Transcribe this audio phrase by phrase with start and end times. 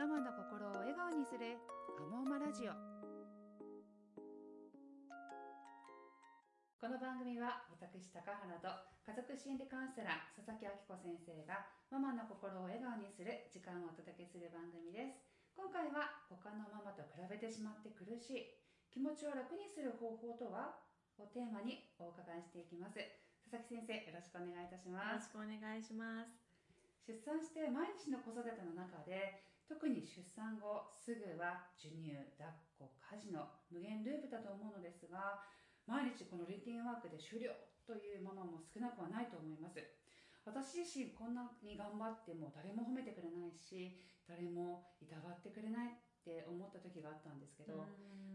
[0.00, 1.60] ママの心を笑顔にする
[2.00, 2.72] アモーマラジオ。
[6.80, 8.72] この番組は私高原と
[9.04, 15.20] 家族心理カウンセラー佐々木明子先生がママの心を笑顔にする時間をお届けする番組です。
[15.52, 18.56] 今回は他のママと比べてしまって苦しい
[18.88, 20.80] 気持ちを楽にする方法とは
[21.20, 22.96] をテーマにお伺いしていきます。
[23.44, 26.32] 佐々木先生よろしくお願いいたしよろますしくお願いします。
[27.04, 35.46] 出産して毎日の子育ての中で特に出産後すぐは授乳抱っこ家事の無限ループだと思うのですが
[35.86, 37.54] 毎日このルーティンワークで終了
[37.86, 39.78] というママも少なくはないと思います。
[40.42, 43.94] 私自身こんなに頑張っても誰も褒めてくれないし
[44.26, 47.86] 誰もいたわってくれないって思った時があったんですけど、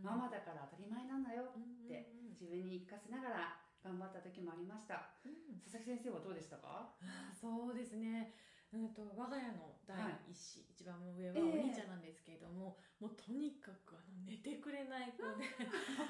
[0.06, 5.18] ママだから当たり前なんだよって自分に言い聞かせながら頑張った時もありました。
[5.26, 5.60] うん。
[5.60, 6.94] 佐々木先生はどうでしたか？
[7.02, 8.34] あそうですね。
[8.74, 9.96] うんと我が家の第
[10.28, 15.46] 一子、一番上はええお兄ちゃんなんですけれども、もうとにかくあの寝てくれない子で、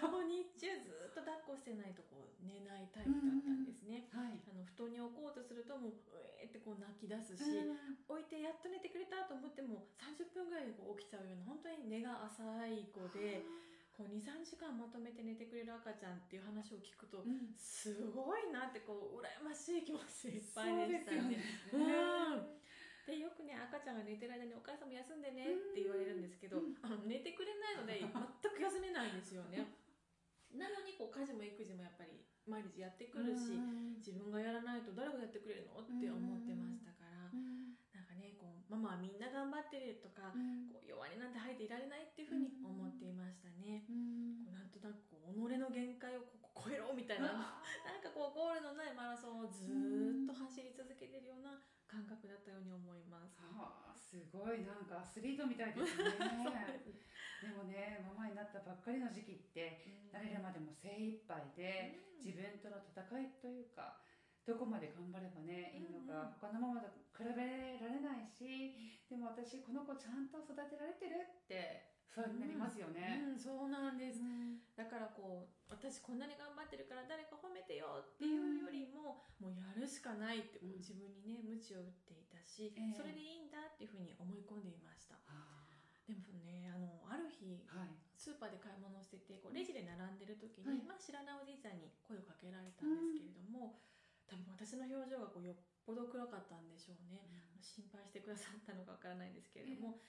[0.08, 4.08] もう日中ずっと抱っこしてないとこう寝ないタイプだったんですね。
[4.10, 4.40] はい。
[4.50, 5.96] あの布団に置こうとするともうう
[6.42, 7.44] えーってこう泣き出すし、
[8.08, 13.46] 置いてやっと寝てくれたと思っても30分ぐらいでこう起きちゃうような本当に寝が浅い子で。
[13.96, 17.56] こう23時間まとめて寝てくれる赤ちゃんっていう話を聞くと、うん。
[17.56, 21.32] すごいなってこう羨ましい気持ちでいっぱいでしたね。
[21.32, 21.96] ですよね。
[22.36, 22.66] うん
[23.06, 29.62] でよくね赤ちゃんが寝てる間に「お母さんも休んでね」って言われるんですけど、あの寝てくれないので 全く休めないんですよね。
[30.58, 33.94] なのにこう家事も育児もやっぱり毎日やってくるし、うん。
[34.02, 35.82] 自分がやらないと誰がやってくれるの？
[35.82, 37.30] って思ってましたから、
[38.70, 40.70] ママはみんな頑張ってるとか、うん。
[40.74, 43.86] こう弱音なんて吐いていられないっていうふうに思っていましたね。
[43.90, 44.46] うん。
[44.46, 53.38] こうなんとなくこう己の限界をこう超えろみたいな なんかこうゴールのないマラソンをずーっと走り続けてるような感覚だったように思います。
[53.54, 56.10] はあ、すごいなんかアスリートみたいですね。
[57.46, 62.26] でもねママになったばっかりの時期って慣れるまでも精一杯でうん。
[62.26, 64.02] 自分との戦いというか
[64.46, 66.06] どこまで頑張ればねいいのうん。
[66.06, 68.78] うんか他のママと比べられないし
[69.10, 73.36] でも私この子ちゃんと育てられてるって不安になりますようね。
[73.36, 74.24] ん、そうなんです。
[74.24, 74.64] うん。
[74.72, 80.80] だからこう私こんなに頑張ってるから誰か褒めてよっていうよりも、もうやるしかないってこううん。
[80.80, 82.96] 自分にね鞭を打っていたし、ええ。
[82.96, 85.20] それでいいんだっていうふうに思い込んでいました。
[85.28, 85.68] は
[86.08, 87.92] でもねあのある日あはい。
[88.16, 90.80] スーパーで買い物をしててこうレジで並んでる時に、はい。
[90.88, 93.76] まあ、知らないおじいちゃんに声をかけられたんですけれども、
[94.26, 95.56] 多分私の表情がこうよっ
[95.86, 97.22] ぽど暗かったんでしょうね、
[97.62, 100.02] 心配してくださったのかわからないんですけれども、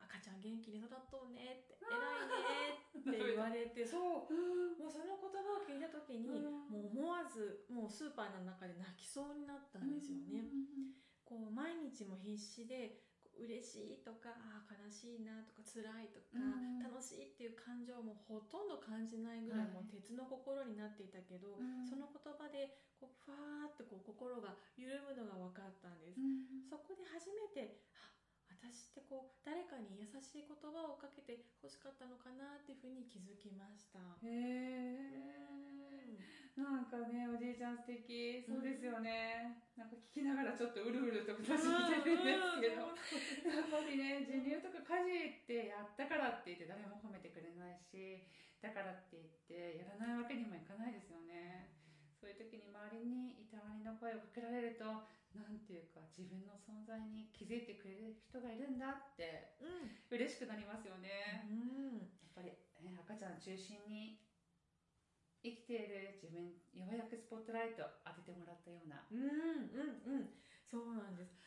[0.00, 4.28] 赤ちゃん元気に育っとうねって偉いねって言われてそう。
[4.32, 4.78] うん。
[4.78, 6.68] もうその言葉を聞いた時に、うん。
[6.68, 10.44] もう思わずもうスーパーの中で泣きそうになったんですよね。
[11.24, 13.00] こう毎日も必死で
[13.34, 16.78] 嬉しいとかあー悲しいなとか辛いとか、うん。
[16.78, 17.02] 楽
[17.94, 19.78] 情もほとんど感じないぐらいはい。
[19.78, 21.86] もう鉄の心になっていたけど、うん。
[21.86, 26.66] その言葉でこうふわーってこう心が緩むのが分かったんです、うん。
[26.66, 28.13] そこで初めてあ
[28.64, 34.00] 私ってこう誰かに優しい言葉をかけて欲しかったのかなっていうふうに気づきました。
[34.24, 36.16] へえ
[36.56, 38.40] なんかねおじいちゃん素敵。
[38.46, 42.88] そうですよね、なんか聞きながらちょっとうるうると私見てるんですけど。
[43.52, 48.24] やっぱりね授乳とか家事ってやったからって言って誰も褒めてくれないし
[48.64, 51.68] だからって言ってやらないわけにもいかないですよね。
[52.16, 54.88] そういう時に周りにいたわりの声をかけられると
[55.34, 59.90] なんていうか自分の存在に気づいてくれる人がいるんだってうん。
[60.10, 61.98] 嬉しくなりますよね、うん。
[62.22, 64.14] やっぱり、ね、赤ちゃん中心に
[65.42, 69.04] 生きている自分ようやくスポットライト当ててもらったような。
[69.10, 70.30] うんうんうん。
[70.64, 71.43] そうなんです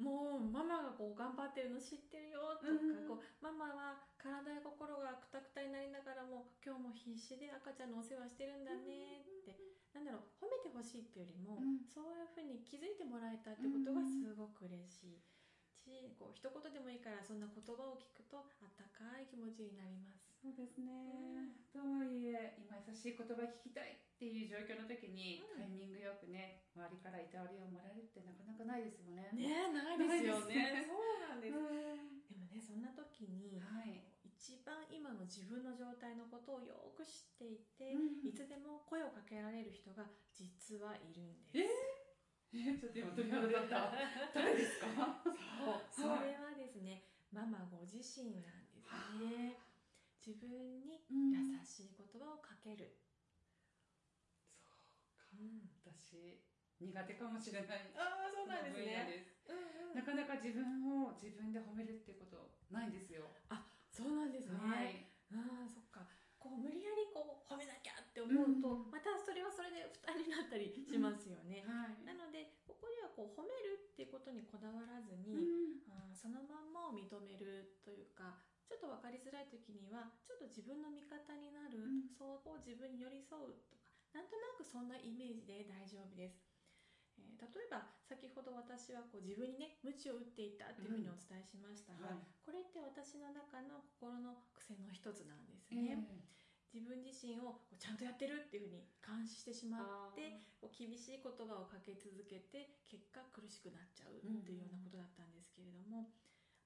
[0.00, 3.04] もうママがこう頑張ってるの知ってるよとか、うん。
[3.04, 9.60] こうママは体や心がくたくたになりながらも今日も必死で赤ちゃんのお世話してるんだねって、
[9.92, 11.84] なんだろう褒めてほしいっていうよりも、うん。
[11.84, 15.20] そういうふうに気づいてもらえたってことがすごく嬉しい。
[15.70, 20.20] しこう一言でもいいからそんな言葉を聞くとあったかい気持ちになります。
[20.40, 25.64] そうですね、とはいえ今優しい言葉聞きたいっていう状況の時に、うん。
[25.64, 29.32] タイミングよくね周りからいたわりをもらえるってなかなかないですよね。
[29.32, 30.84] ねえないですよね。
[30.84, 31.56] そうなんです。
[31.56, 32.20] うん。
[32.28, 34.04] でもねそんな時に、はい。
[34.28, 38.28] 一番今の自分の状態のことをよく知っていて、うん。
[38.28, 40.04] いつでも声をかけられる人が
[40.36, 41.72] 実はいるんです。
[42.52, 42.76] え？
[42.76, 43.88] ちょっと今鳥肌立った。
[44.36, 45.24] 誰ですか？
[45.96, 46.12] そう。
[46.20, 49.56] それはですねママご自身なんですね。
[50.20, 51.32] 自分にうん。
[51.32, 53.00] 優しい言葉をかける。
[55.40, 56.36] そうか私
[56.80, 57.92] 苦手かもしれない。
[57.96, 59.40] ああそう分野です。
[59.48, 63.26] うんなかなか自分を自分で褒めるっていうことないんですよ。
[63.90, 65.10] そうなんですね、はい。
[65.34, 66.06] ああそっか。
[66.38, 68.90] こう無理やりこう褒めなきゃって思うと、うん。
[68.90, 72.00] またそれはそれで負担になったりしますよね、はい。
[72.06, 75.84] なのでここではこう褒めるっていうことにこだわらずうに、ん。
[75.90, 82.14] あーそのまんまを認めるというかちょっと分かりづらい時にはちょっと自分の味方になる、うん。
[82.16, 83.79] そう自分に寄り添うとか
[84.12, 86.42] なんとなくそんなイメージで大丈夫です。
[87.18, 96.02] えー例えば先ほど私はこう自分にね鞭を打っていたっていうふうにお伝えしましたが、はいこれって私の中の心の癖の一つなんですえね。
[96.74, 106.14] 自分自身をちゃんとやってるっていうふうに監視してしまって厳しい言葉をかけ続けて結果苦しくなっちゃうっていうようなことだったんですけれども、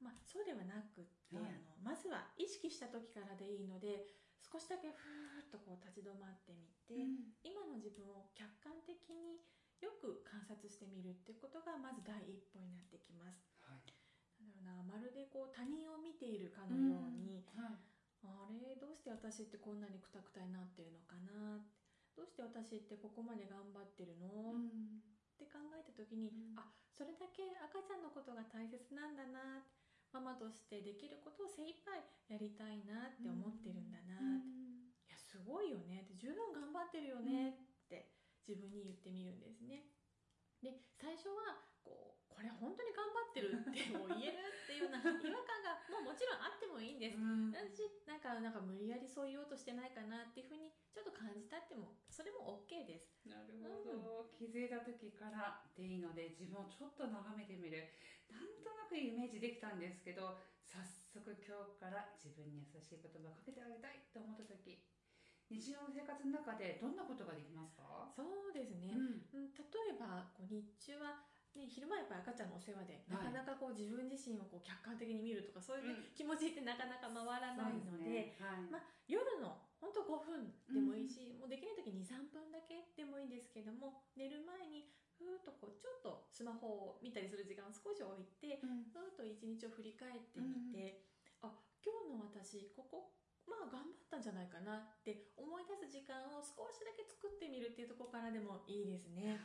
[0.00, 4.04] まあ、そうではなくって、はいあのまずは意識した時からでいいので
[4.44, 9.40] 少しだけふーっとこう立ち止まってみて、うん今の自分を客観的に
[9.80, 13.44] よく観察してみるっていうことがまず第一歩になってきます。
[13.60, 13.84] はい。
[14.40, 17.80] なんだろうなまるでこう他人を見ているかのように、はい。
[18.24, 21.60] あれどうして私ってこんなにクタクタになってるのかな
[22.16, 25.02] どうして私ってここまで頑張ってるの、っうん
[25.36, 29.66] て考えた時に、うんあそれだけ赤ちゃんのことが大切なんだな
[30.14, 31.98] ママとしてできることを精一杯
[32.30, 36.06] やりたいなって思ってるんだな、いやすごいよね。
[36.06, 38.14] って十分頑張ってるよねって
[38.46, 39.90] 自分に言ってみるんですね。
[40.62, 47.18] で最初はこうこれ本当に頑張ってるってもう言えるっていうような違和感がもうもちろんあってもいいんです。
[47.18, 47.50] うん。
[47.50, 53.18] 私なんかなんか無理やりそう言おうとしてないかなっていうふうにちょっと感じたってもそれも OK です。
[53.26, 57.90] なるほど、気づいた時からでいいので自分をちょっと眺めてみる
[58.30, 60.80] なんとなくイメージできたんですけど早
[61.12, 64.80] 速今日から自分に優しい言葉をかけてあげたいと思った時
[65.52, 68.96] 日常の生活の中でどんなことができますか、そうですね。
[68.96, 69.28] ん。
[69.28, 69.60] うん、例
[69.92, 71.20] えばこう日中は、
[71.52, 73.44] ね、昼間やっぱり赤ちゃんのお世話で、はい。
[73.44, 76.16] なかなかこう自分自身をこう客観的に見るとかそういうね、うん。
[76.16, 78.64] 気持ちってなかなか回らないのではい。
[78.72, 84.88] ま夜の本当5分でもいいし、もうできない時23分だけでもいいんですけども寝る前に
[85.18, 88.90] ふーっとこうちょっとスマホを見たりする時間を少し置いてうん。
[88.90, 91.04] ふーっと一日を振り返ってみて、
[91.42, 91.52] あ
[91.82, 93.14] 今日の私ここ
[93.44, 99.40] まあ頑張ったんじゃないかなって思い出す時間を少しだけ作ってみるっていうところからでもいいですね。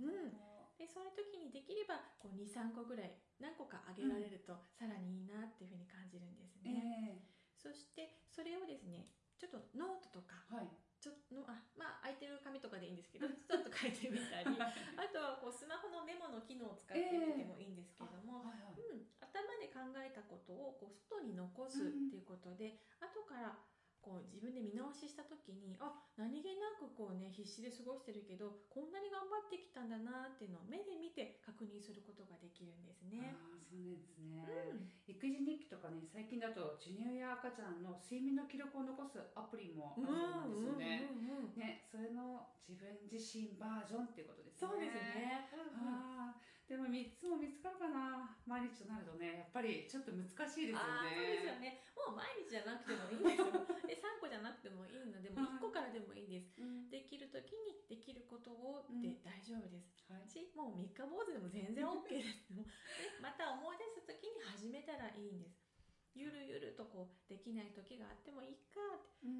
[0.00, 7.18] なるほど、でそういう時にできればこう23個ぐらい何個かあげられるとさらにいいなっていうふうに感じるんですね。
[7.18, 14.50] えそしてそれをですねちょっとノートとかえはいちょのあまあ空いてる紙とかでいいんですけどちょっと書いてみたり
[14.98, 23.58] あとはこうスマホのメモの機能を使ってみてもいいんですけれども、はいはいうん、頭で考えたことをこう外に残すっていうことで、後から
[24.08, 33.36] こう自分で見直しした時にあ何気なくこうね必死で過ごしてるけどこんなに頑張ってきたんだなっていうのを目で見て確認することができるんですね。
[33.36, 34.88] ああそうですね、うん。
[35.04, 41.04] 育児日記とかね最近だと授乳や赤ちゃんの睡眠の記録を残すアプリもあるそうなんですよね、
[41.60, 44.68] ねそれの自分自身バージョンっていうことですね。
[44.68, 45.52] そうですね。
[45.52, 45.92] うんうん。
[45.92, 51.80] ああでも3つも見つかるかな毎日となるとねやっぱりちょっと難しいですよねあーそうですよね。
[51.96, 53.48] もう毎日じゃなくてもいいんですよ。
[53.88, 56.60] で3個じゃなくてもいいので、もう1個からでもいいです。
[56.60, 60.04] うんできる時にできることをうんで大丈夫です。
[60.12, 62.52] はいし、もう三日坊主でも全然 OK です。
[62.52, 62.64] で
[63.20, 65.64] また思い出す時に始めたらいいんです。
[66.14, 68.80] ゆるゆるとこうできない時があってもいいか。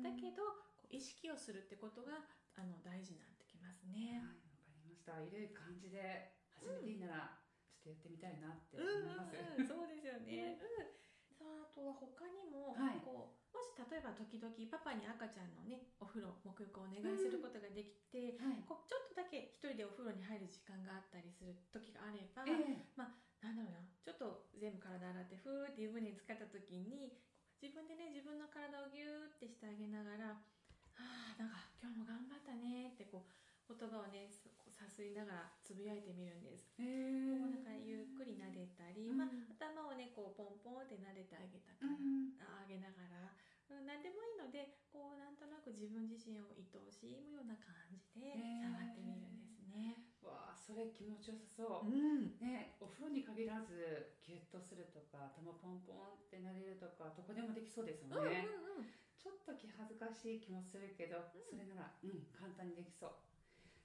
[0.02, 0.42] だけど、
[0.88, 4.20] 意識をするってことがあの大事になってきますはいね。
[4.20, 7.38] わかりましたゆるい感じで始めていいなら、
[7.82, 10.58] ちょっとやってみたいなってうん思います、うんうん、そうですよね。
[10.58, 11.38] うん。
[11.38, 13.00] さあ、あとは他にも、はい。
[13.00, 18.62] こうもし例えば時々パパに赤ちゃんのねお風呂沐浴をお願いすることができて、はい。
[18.66, 22.86] こうちょっとだけ一人でお風呂に入る時間があったりする時があれば、ええ。
[22.98, 23.86] なんだろうな。
[24.02, 27.14] ちょっと全部体洗ってふーって湯船に浸かった時に
[27.62, 30.38] 自分でね自分の体をギューってしてあげながら
[30.98, 34.30] 「あーなんか今日も頑張ったね」ってこう言葉をね
[34.78, 36.70] さすりながらつぶやいてみるんです。
[36.78, 39.16] ええこうなんかゆっくり撫でたり、うん。
[39.18, 42.62] まあ、頭をねこうポンポンって撫でてあげたかうら、ん。
[42.62, 43.34] あげながら、
[43.68, 47.74] うん、何でもいいのでこうなんとなく自分自身を愛おしむような感
[48.14, 49.98] じで触ってみるんですね。
[50.22, 58.44] わあそれ気持ちよさそう、ん、ね、お風呂に限らずギュッとするとか頭ポンポンってなれるとかどこでもできそうですようん、うん、ね、
[58.78, 58.86] うん。
[59.16, 63.12] ちょっと気恥ずかしい気もするけど、それならうん簡単にできそう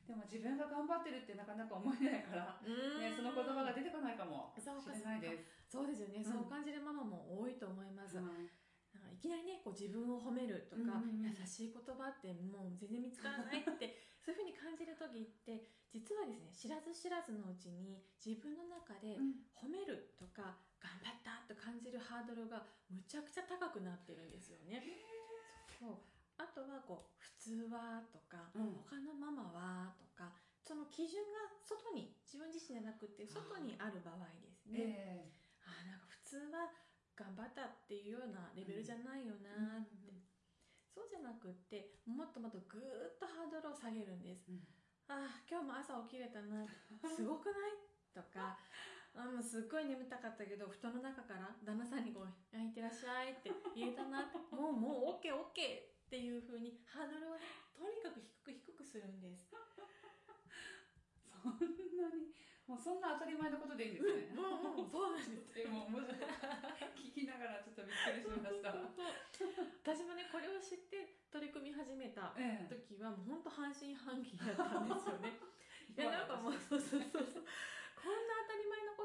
[0.03, 4.91] でも自分が頑張ってるってなかなか思えないから、ね、その言葉が出てこないかもしそうか。
[4.91, 5.71] れないです。
[5.71, 6.31] そうですよね、うん。
[6.31, 8.19] そう感じるママも多いと思います。
[8.19, 8.51] はい。
[8.91, 11.31] なんかいきなりねこう自分を褒めるとか、うんうんうん。
[11.31, 19.47] 優しい言葉ってもう全然見つからないって そういうふうに感じる時って実はですね知らず知らずのうちに自分の中でうん。
[19.55, 24.83] 褒めるとか頑張ったと感じるハードルがむちゃくちゃ高くなってるんですよね。
[25.79, 25.97] そう
[26.37, 28.73] あとはこう「普通は」とか、うん。
[28.89, 30.31] 他のママは」とか
[30.63, 34.79] その基準が外に自分自身じゃなくて外にある場合ですね。
[34.79, 35.31] え
[35.65, 36.71] あーなんか普通は
[37.15, 40.23] 頑張ったっていうようなレベルじゃないよえなって、
[40.89, 44.49] そうじゃなくってもっともっとぐーっとハードルを下げるんです。
[44.49, 44.65] うん。
[45.07, 46.65] ああ今日も朝起きれたな。
[47.13, 47.77] すごくない？
[48.13, 48.57] とか。
[49.15, 59.49] あもうすっごい眠たかったけど布団の中から旦那さんにこう「あいってらっしゃい」って言えたなもうもう OKOK っていう風にハードルをねとにかく低く低くするんです。
[59.49, 59.57] そ
[61.49, 61.65] んな
[62.13, 62.29] に
[62.69, 64.37] もうそんな当たり前のことでいいんですね。
[64.37, 64.45] うん
[64.77, 65.33] うんそうなんです。
[65.57, 66.21] でも面白い
[67.17, 68.77] 聞きながらちょっとびっくりしました。
[68.77, 75.41] 私もねこれを知って取り組み始めたええ時はもう本当半信半疑だったんですよね。
[75.97, 77.45] いやなんかもうそうそうそうそう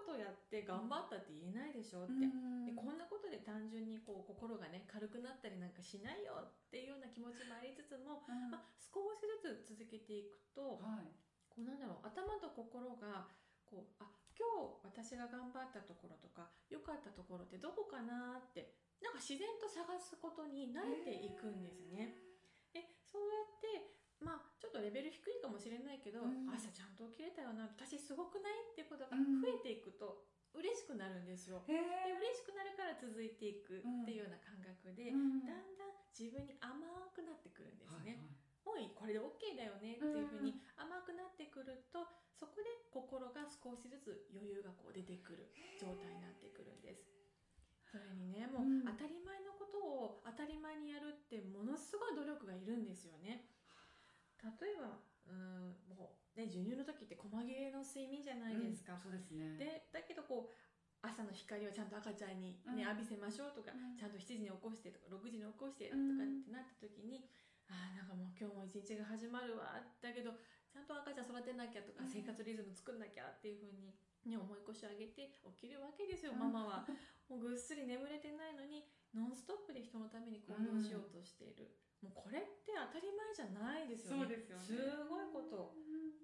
[0.08, 2.24] ことをやって頑張ったって言えないでしょって、
[2.64, 11.12] でこんなことで単純にこう心がね軽くなったりなんかしないよっていうような気持ちもありつつも、うんまあ、少しずつ続けていくとはい。
[11.52, 13.28] こうなんだろう頭と心が
[13.66, 22.14] こうあ今日私が頑張ったところとか良かったところってどこかなってなんか自然と探すことに慣れていくんですね。
[22.70, 28.72] でそうやってまあちょっとレベル低いかもしれないけど、うん朝ちゃんと起きれたよな私すごくない？
[28.72, 30.24] っていうことがうん増えていくと
[30.56, 31.60] 嬉しくなるんですよ。
[31.68, 32.16] へでえ。
[32.16, 36.80] 嬉しくなるから続いていくっていうような感覚で、うんだんだん自分に甘
[37.12, 38.16] くなってくるんですはいね。
[38.64, 42.04] もういいこれで OK だよねっていうふうに甘くなってくると
[42.36, 47.04] そこで心が少しずつ余裕がこう出てくる状態になってくるんです。
[47.88, 53.48] それにねもううん当たり前のことを当たり前にやるってものすごい努力がいるんですよね。
[56.48, 58.96] 授乳の時って細切れの睡眠じゃないですか。
[58.96, 59.56] うんそうですね。
[59.60, 60.54] でだけどこう
[60.98, 67.22] 朝の光をちゃんと赤ちゃんに、ねうん浴びせましょうとか、うんちゃんと7時に起こしてとか6時に起こしてとうんかってなった時に、
[67.70, 70.34] ああなんかもう今日も一日が始まるわだけど
[70.66, 73.94] ちゃんと赤ちゃん育てなきゃとか、うん生活リズム作んなきゃっていうふうに、
[74.26, 76.88] ね、思い越し上げて起きるわけですよ、うんママは。
[77.30, 81.70] もうぐっすり眠れてないのにノンストップで人のために行動しようとしている、
[82.02, 84.24] もうこれって当たり前じゃないですよね。
[84.24, 84.64] そうですよね。
[84.64, 84.74] す
[85.08, 85.76] ごいこと。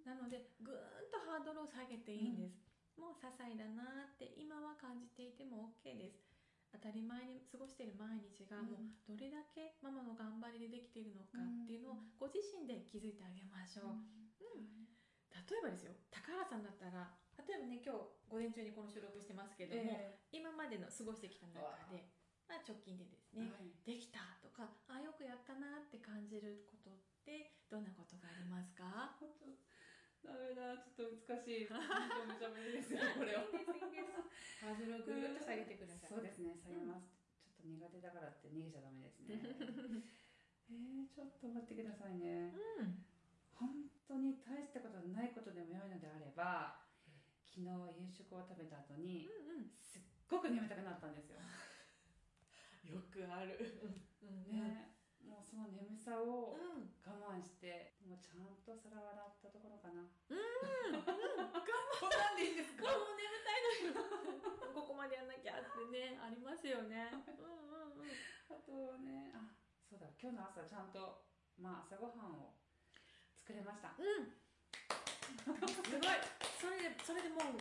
[0.05, 2.57] なのでぐーんとハードルを下げていいんです、
[2.97, 6.25] もう些細だなーって今は感じていても OK です。
[6.73, 8.75] 当たり前に過ごしている毎日がうん。
[8.75, 14.03] もうどれだけママの頑張りでできているのかっていうのをご自身で気づいてあげましょう、
[15.47, 17.15] 例えばですよ高原さんだったら
[17.47, 22.11] 例えばね今日午前中にこの収録してますけども、え今までの過ごしてきた中で、
[22.49, 23.71] まあ、直近でですね、えはい。
[23.87, 29.15] できたとかあよくやったなって感じることってどんなことがありますか？
[30.79, 31.69] ちょっと難しい。
[31.69, 33.43] めちゃめちゃですよ これは。
[33.43, 36.11] いいですいいですハードルをぐーっと下げてください。
[36.11, 37.13] そうですね、下げます。
[37.43, 39.41] ちょっと苦手だからって逃げちゃダメですね。
[40.71, 42.55] えー、ちょっと待ってくださいね。
[42.79, 43.05] うん。
[43.53, 46.81] 本当に大したことないことでも良いのであれば、
[47.45, 47.69] 昨日
[48.01, 51.39] 夕食を食べた後にうんすっごく眠たくなったんですよ。
[52.85, 52.91] うん。
[52.97, 53.59] よくある。
[54.23, 54.94] うんね、
[55.45, 56.89] その眠さをうん。
[57.05, 60.01] 我慢して、もうちゃんと皿を洗ったところかな。
[60.01, 61.05] うん。
[61.05, 64.09] こんなんでいいんですもう眠たいのよ。
[64.73, 67.13] ここまでやんなきゃってね、ありますよね。
[67.13, 68.13] うんうんうん。
[68.49, 69.53] あとね、あ、
[69.85, 71.25] そうだ、今日の朝ちゃんと、
[71.61, 72.57] まあ朝ごはんを
[73.37, 73.93] 作れました。
[73.99, 74.33] うん。
[75.45, 76.17] すごい。
[76.59, 77.61] それで、それでもう、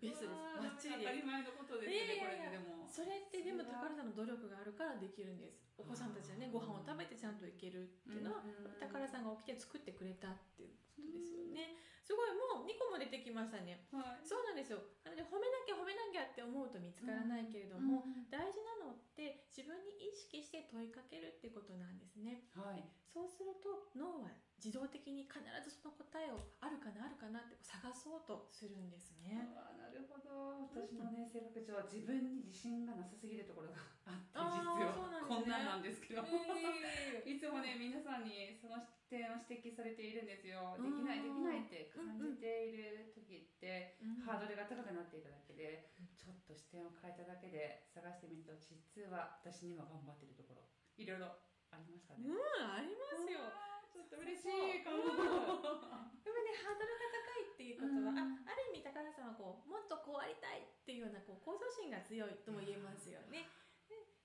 [0.00, 0.58] ベストです。
[0.58, 1.08] バッチリです。
[1.08, 2.86] 当たり前のことですよね、これででも。
[2.88, 5.64] それってでも高原さんの努力があるからできるんです。
[5.76, 8.42] お子さんたちはね、ご飯を食べてちゃんといけるっていうのは、
[8.78, 11.74] 高原さんが起きて作ってくれたっていうことですよね。
[12.04, 13.88] すごい、もう2個も出てきましたね。
[13.90, 14.26] はい。
[14.26, 14.78] そうなんですよ。
[15.02, 22.46] なので褒めなきゃ褒めなきゃって思うと見つからないけれども、大事なのって自分に意識して問いかけるってことなんですね。
[22.54, 22.84] はい。
[23.14, 29.54] そうすると脳は自動的に必ずその答えをあるかなあるかなって探そうとするんですね。
[29.54, 30.66] あなるほど。
[30.74, 33.78] 私のね、性格上、自分に自信がなさすぎるところが
[34.10, 36.26] あって、実そうなんですねはこんなんなんですけど。
[36.26, 40.74] えいつもね、皆さんにその点を指摘されているんですよ。
[40.74, 50.66] できない、でうんきないって感じている時って、うんハードルが高くなっていただけで、ちょっと視点を変えただけで探してみると、実は私にも頑張っているところ、
[50.96, 51.36] いろいろ
[51.74, 52.30] ありましたね。
[52.30, 53.50] うん、ありますよ。
[53.90, 55.02] ちょっと嬉しいかも。
[55.04, 63.50] でもね、ハードルが高いっていうことは、うんあある意味高田さんはこうもっとこうありたいっていうようなこう向上心が強いとも言えますよね。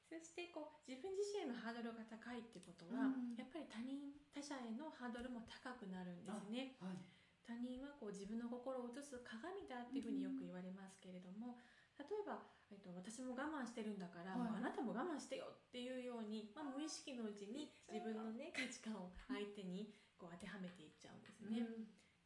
[0.10, 6.78] でそしてこう自分自身へのハードルが高いってことは、うんやっぱり他人他者へのハードルも高くなるんですね。
[6.82, 6.98] はい
[7.50, 11.58] 他人はこう自分の心を映す鏡だっていうふうによく言われますけれども、
[12.00, 12.40] 例えば、
[12.72, 14.64] えっと、私も我慢してるんだから、はい。
[14.64, 21.60] あなたも我慢してよっていうように、まあ、無意識のうちに自分のね価値観を相手にこう当てはめていっちゃうんですね。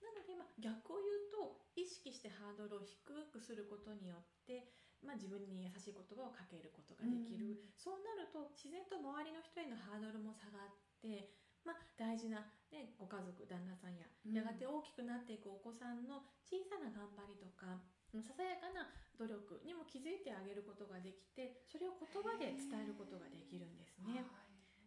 [0.03, 3.01] なので、まあ、逆を言うと意識してハードルを低
[3.31, 4.67] くすることによって、
[5.01, 14.35] まあ、自分に優しい言葉をかけることができる、そうなると自然と周りの人へのハードルも下がって、まあ、大事な、ね、ご家族旦那さんやうん。
[14.35, 17.79] やがて大きくなっていくお子さんの小さな頑張りとか
[18.21, 24.21] ささやかな努力にも気づいてあげることができてそれを言葉で伝えることができるんですね。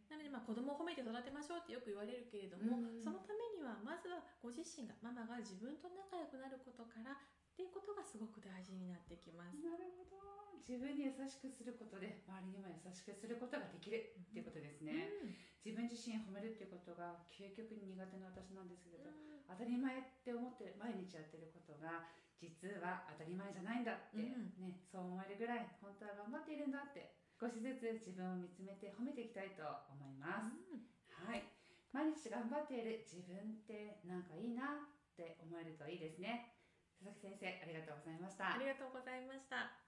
[0.06, 3.02] なのでまあ子供を褒めて育てましょうってよく言われるけれども、うん。
[3.02, 7.18] そのためにはまずはご自身がママが自分と仲良くなることからっ
[7.58, 9.58] ていうことがすごく大事になってきます。
[9.58, 10.22] なるほど。
[10.66, 15.06] 自分に優しくすることで周りにも優しくすることができるっていうことですね、
[15.62, 19.14] 自分自身を褒めるっていうことが究極に苦手な私なんですけれど、
[19.46, 24.52] 当たり前って思って毎日やってることが実は当たり前じゃないんだって、うん。
[24.60, 30.56] ね、そう思えるぐらい本当は頑張っているんだって少しずつ自分を見つめて褒めていきたいと思います、
[31.12, 31.44] はい。
[31.92, 36.56] 毎日頑張っている自分ってなんかいいなって思えるといいですね。
[37.00, 38.54] 佐々木先生ありがとうございました。
[38.54, 39.85] ありがとうございました。